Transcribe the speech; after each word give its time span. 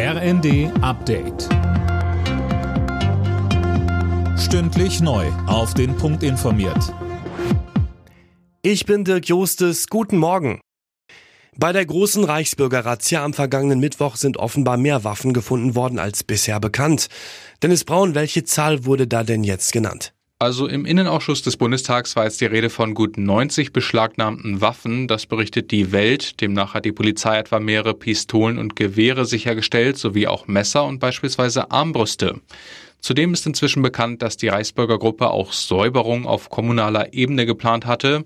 RND 0.00 0.70
Update. 0.80 1.48
Stündlich 4.38 5.00
neu. 5.00 5.26
Auf 5.48 5.74
den 5.74 5.96
Punkt 5.96 6.22
informiert. 6.22 6.94
Ich 8.62 8.86
bin 8.86 9.02
Dirk 9.02 9.26
Jostes. 9.26 9.88
Guten 9.88 10.18
Morgen. 10.18 10.60
Bei 11.56 11.72
der 11.72 11.84
großen 11.84 12.22
Reichsbürger-Razzia 12.22 13.24
am 13.24 13.34
vergangenen 13.34 13.80
Mittwoch 13.80 14.14
sind 14.14 14.36
offenbar 14.36 14.76
mehr 14.76 15.02
Waffen 15.02 15.32
gefunden 15.32 15.74
worden 15.74 15.98
als 15.98 16.22
bisher 16.22 16.60
bekannt. 16.60 17.08
Dennis 17.64 17.82
Braun, 17.82 18.14
welche 18.14 18.44
Zahl 18.44 18.84
wurde 18.84 19.08
da 19.08 19.24
denn 19.24 19.42
jetzt 19.42 19.72
genannt? 19.72 20.14
Also 20.40 20.68
im 20.68 20.84
Innenausschuss 20.84 21.42
des 21.42 21.56
Bundestags 21.56 22.14
war 22.14 22.22
jetzt 22.22 22.40
die 22.40 22.46
Rede 22.46 22.70
von 22.70 22.94
gut 22.94 23.18
90 23.18 23.72
beschlagnahmten 23.72 24.60
Waffen. 24.60 25.08
Das 25.08 25.26
berichtet 25.26 25.72
die 25.72 25.90
Welt. 25.90 26.40
Demnach 26.40 26.74
hat 26.74 26.84
die 26.84 26.92
Polizei 26.92 27.36
etwa 27.36 27.58
mehrere 27.58 27.94
Pistolen 27.94 28.56
und 28.56 28.76
Gewehre 28.76 29.24
sichergestellt, 29.24 29.98
sowie 29.98 30.28
auch 30.28 30.46
Messer 30.46 30.84
und 30.84 31.00
beispielsweise 31.00 31.72
Armbrüste. 31.72 32.40
Zudem 33.00 33.34
ist 33.34 33.48
inzwischen 33.48 33.82
bekannt, 33.82 34.22
dass 34.22 34.36
die 34.36 34.46
Reichsbürgergruppe 34.46 35.28
auch 35.28 35.52
Säuberung 35.52 36.24
auf 36.24 36.50
kommunaler 36.50 37.12
Ebene 37.14 37.44
geplant 37.44 37.84
hatte. 37.86 38.24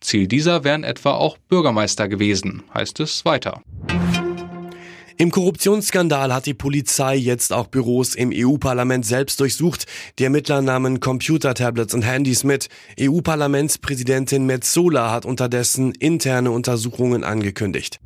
Ziel 0.00 0.26
dieser 0.26 0.64
wären 0.64 0.82
etwa 0.82 1.12
auch 1.12 1.38
Bürgermeister 1.38 2.08
gewesen, 2.08 2.64
heißt 2.74 2.98
es 2.98 3.24
weiter. 3.24 3.62
Im 5.22 5.30
Korruptionsskandal 5.30 6.34
hat 6.34 6.46
die 6.46 6.52
Polizei 6.52 7.14
jetzt 7.14 7.52
auch 7.52 7.68
Büros 7.68 8.16
im 8.16 8.32
EU-Parlament 8.34 9.06
selbst 9.06 9.38
durchsucht. 9.38 9.86
Die 10.18 10.24
Ermittler 10.24 10.62
nahmen 10.62 10.98
Computertablets 10.98 11.94
und 11.94 12.02
Handys 12.02 12.42
mit. 12.42 12.68
EU-Parlamentspräsidentin 12.98 14.46
Metzola 14.46 15.12
hat 15.12 15.24
unterdessen 15.24 15.92
interne 15.92 16.50
Untersuchungen 16.50 17.22
angekündigt. 17.22 18.00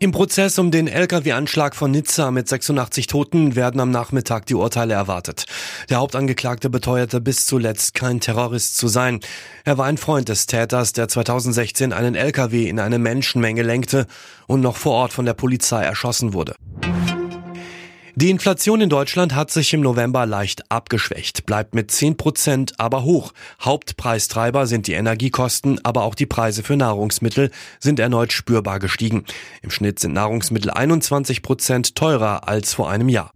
Im 0.00 0.12
Prozess 0.12 0.60
um 0.60 0.70
den 0.70 0.86
Lkw-Anschlag 0.86 1.74
von 1.74 1.90
Nizza 1.90 2.30
mit 2.30 2.48
86 2.48 3.08
Toten 3.08 3.56
werden 3.56 3.80
am 3.80 3.90
Nachmittag 3.90 4.46
die 4.46 4.54
Urteile 4.54 4.94
erwartet. 4.94 5.46
Der 5.90 5.96
Hauptangeklagte 5.96 6.70
beteuerte 6.70 7.20
bis 7.20 7.46
zuletzt 7.46 7.94
kein 7.94 8.20
Terrorist 8.20 8.76
zu 8.76 8.86
sein. 8.86 9.18
Er 9.64 9.76
war 9.76 9.86
ein 9.86 9.96
Freund 9.96 10.28
des 10.28 10.46
Täters, 10.46 10.92
der 10.92 11.08
2016 11.08 11.92
einen 11.92 12.14
Lkw 12.14 12.68
in 12.68 12.78
eine 12.78 13.00
Menschenmenge 13.00 13.62
lenkte 13.62 14.06
und 14.46 14.60
noch 14.60 14.76
vor 14.76 14.92
Ort 14.92 15.12
von 15.12 15.24
der 15.24 15.34
Polizei 15.34 15.82
erschossen 15.82 16.32
wurde. 16.32 16.54
Die 18.20 18.30
Inflation 18.30 18.80
in 18.80 18.88
Deutschland 18.88 19.36
hat 19.36 19.52
sich 19.52 19.72
im 19.72 19.80
November 19.80 20.26
leicht 20.26 20.72
abgeschwächt, 20.72 21.46
bleibt 21.46 21.76
mit 21.76 21.92
10 21.92 22.16
Prozent 22.16 22.72
aber 22.80 23.04
hoch. 23.04 23.32
Hauptpreistreiber 23.60 24.66
sind 24.66 24.88
die 24.88 24.94
Energiekosten, 24.94 25.78
aber 25.84 26.02
auch 26.02 26.16
die 26.16 26.26
Preise 26.26 26.64
für 26.64 26.76
Nahrungsmittel 26.76 27.52
sind 27.78 28.00
erneut 28.00 28.32
spürbar 28.32 28.80
gestiegen. 28.80 29.24
Im 29.62 29.70
Schnitt 29.70 30.00
sind 30.00 30.14
Nahrungsmittel 30.14 30.72
21 30.72 31.42
Prozent 31.42 31.94
teurer 31.94 32.48
als 32.48 32.74
vor 32.74 32.90
einem 32.90 33.08
Jahr. 33.08 33.30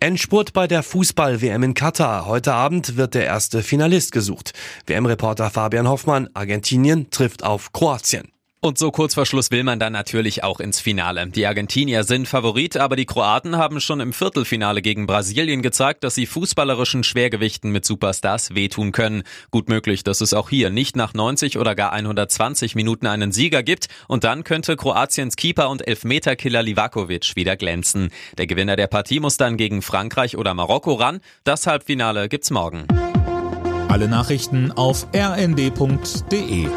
Endspurt 0.00 0.54
bei 0.54 0.66
der 0.66 0.82
Fußball-WM 0.82 1.62
in 1.62 1.74
Katar. 1.74 2.24
Heute 2.24 2.54
Abend 2.54 2.96
wird 2.96 3.12
der 3.12 3.26
erste 3.26 3.62
Finalist 3.62 4.12
gesucht. 4.12 4.54
WM-Reporter 4.86 5.50
Fabian 5.50 5.90
Hoffmann, 5.90 6.30
Argentinien 6.32 7.10
trifft 7.10 7.44
auf 7.44 7.74
Kroatien. 7.74 8.32
Und 8.62 8.76
so 8.76 8.90
kurz 8.90 9.14
vor 9.14 9.24
Schluss 9.24 9.50
will 9.50 9.64
man 9.64 9.78
dann 9.78 9.94
natürlich 9.94 10.44
auch 10.44 10.60
ins 10.60 10.80
Finale. 10.80 11.26
Die 11.28 11.46
Argentinier 11.46 12.04
sind 12.04 12.28
Favorit, 12.28 12.76
aber 12.76 12.94
die 12.94 13.06
Kroaten 13.06 13.56
haben 13.56 13.80
schon 13.80 14.00
im 14.00 14.12
Viertelfinale 14.12 14.82
gegen 14.82 15.06
Brasilien 15.06 15.62
gezeigt, 15.62 16.04
dass 16.04 16.14
sie 16.14 16.26
fußballerischen 16.26 17.02
Schwergewichten 17.02 17.72
mit 17.72 17.86
Superstars 17.86 18.54
wehtun 18.54 18.92
können. 18.92 19.22
Gut 19.50 19.70
möglich, 19.70 20.04
dass 20.04 20.20
es 20.20 20.34
auch 20.34 20.50
hier 20.50 20.68
nicht 20.68 20.94
nach 20.94 21.14
90 21.14 21.56
oder 21.56 21.74
gar 21.74 21.94
120 21.94 22.74
Minuten 22.74 23.06
einen 23.06 23.32
Sieger 23.32 23.62
gibt 23.62 23.88
und 24.08 24.24
dann 24.24 24.44
könnte 24.44 24.76
Kroatiens 24.76 25.36
Keeper 25.36 25.70
und 25.70 25.88
Elfmeterkiller 25.88 26.62
Livakovic 26.62 27.36
wieder 27.36 27.56
glänzen. 27.56 28.10
Der 28.36 28.46
Gewinner 28.46 28.76
der 28.76 28.88
Partie 28.88 29.20
muss 29.20 29.38
dann 29.38 29.56
gegen 29.56 29.80
Frankreich 29.80 30.36
oder 30.36 30.52
Marokko 30.52 30.92
ran. 30.92 31.20
Das 31.44 31.66
Halbfinale 31.66 32.28
gibt's 32.28 32.50
morgen. 32.50 32.86
Alle 33.88 34.06
Nachrichten 34.06 34.70
auf 34.70 35.06
rnd.de 35.14 36.68